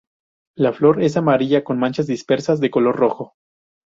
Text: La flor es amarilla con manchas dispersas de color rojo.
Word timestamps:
La 0.55 0.73
flor 0.73 1.03
es 1.03 1.15
amarilla 1.15 1.63
con 1.63 1.77
manchas 1.77 2.07
dispersas 2.07 2.59
de 2.59 2.71
color 2.71 2.95
rojo. 2.95 3.35